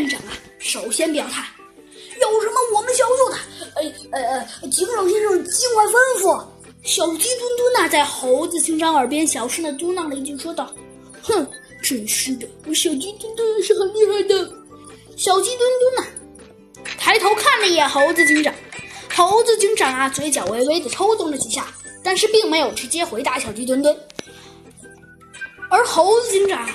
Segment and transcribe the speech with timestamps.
[0.00, 1.46] 院长啊，首先表态，
[2.22, 3.36] 有什么我们小舅的，
[3.74, 6.42] 呃呃呃，警长先生尽管吩咐。
[6.82, 10.74] 小鸡墩墩呐，在猴子警长耳边小声的嘟囔了一句，说道
[11.20, 11.46] ：“哼，
[11.82, 14.50] 真是的，我小鸡墩墩是很厉害的。”
[15.18, 16.06] 小鸡墩墩呐，
[16.98, 18.54] 抬头看了一眼猴子警长，
[19.14, 21.66] 猴子警长啊，嘴角微微的抽动了几下，
[22.02, 23.94] 但是并没有直接回答小鸡墩墩，
[25.68, 26.66] 而猴子警长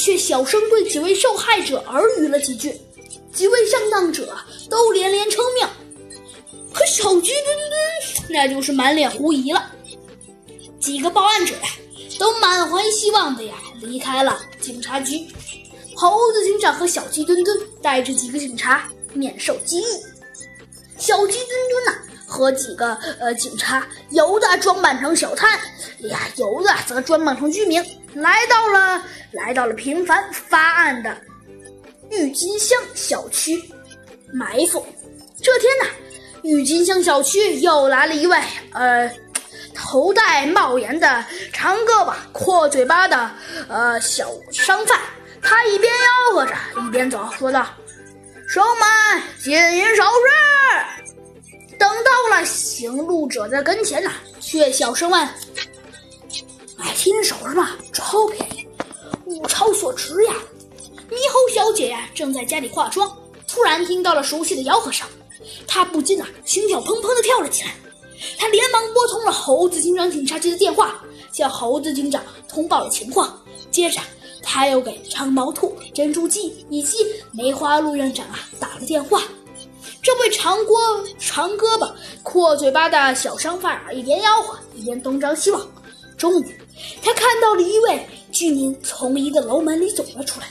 [0.00, 2.74] 却小声对几位受害者耳语了几句，
[3.34, 4.34] 几位上当者
[4.70, 5.68] 都连连称妙。
[6.72, 9.70] 可小鸡墩墩那就是满脸狐疑了。
[10.78, 11.68] 几个报案者呀，
[12.18, 15.26] 都满怀希望的呀离开了警察局。
[15.94, 19.84] 猴子警长和小鸡墩墩带着几个警察免受机遇。
[20.96, 21.94] 小鸡墩墩呐，
[22.26, 25.60] 和几个呃警察，有的装扮成小摊，
[26.08, 31.16] 呀，有的则装扮成居民，来到了来到了频繁发案的
[32.10, 33.62] 郁金香小区
[34.32, 34.84] 埋伏。
[35.42, 35.86] 这天呢。
[36.42, 38.34] 郁金香小区又来了一位，
[38.72, 39.12] 呃，
[39.74, 43.30] 头戴帽檐的长胳膊、阔嘴巴的
[43.68, 44.98] 呃小商贩。
[45.42, 47.66] 他一边吆喝着，一边走，说道
[48.48, 55.28] ：“收买金银首饰。”等到了行路者的跟前呢，却小声问
[56.80, 57.76] ：“买新手是吧？
[57.92, 58.66] 超便宜，
[59.26, 60.34] 物超所值呀！”
[61.10, 63.14] 猕猴小姐呀，正在家里化妆，
[63.46, 65.06] 突然听到了熟悉的吆喝声。
[65.66, 67.74] 他不禁啊，心跳砰砰的跳了起来。
[68.38, 73.38] 他连忙拨通了猴子警长警察局的电话，向猴子警长通报了情况。
[73.70, 74.00] 接着，
[74.42, 76.96] 他又给长毛兔、珍珠鸡以及
[77.32, 79.22] 梅花鹿院长啊打了电话。
[80.02, 80.78] 这位长锅
[81.18, 81.90] 长胳膊、
[82.22, 85.60] 阔嘴巴的小商贩啊，一边吆喝，一边东张西望。
[86.20, 86.54] 终于，
[87.02, 90.46] 他看到了一位居民从一个楼门里走了出来，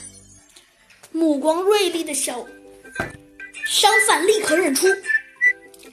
[1.12, 2.44] 目光锐利的小。
[3.68, 4.88] 商贩立刻认出，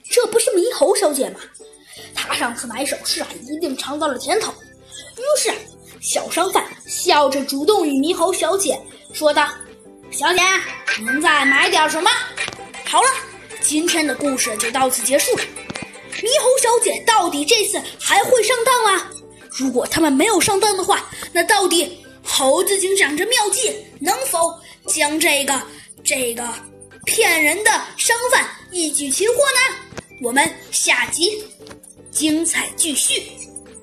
[0.09, 1.39] 这不是猕猴小姐吗？
[2.15, 4.51] 她上次买首饰啊，一定尝到了甜头。
[4.51, 5.53] 于是，
[6.01, 8.81] 小商贩笑着主动与猕猴小姐
[9.13, 9.47] 说道
[10.09, 10.39] ：“小姐，
[10.97, 12.09] 您再买点什么？”
[12.83, 13.07] 好了，
[13.61, 15.43] 今天的故事就到此结束了。
[16.13, 19.11] 猕猴小姐到底这次还会上当吗？
[19.57, 24.53] 如果他们没有上当的话，那到底猴子警长这妙计能否
[24.85, 25.61] 将这个
[26.03, 26.47] 这个？
[27.05, 30.05] 骗人的商贩一举擒获呢？
[30.21, 31.41] 我们下集
[32.11, 33.23] 精彩继续。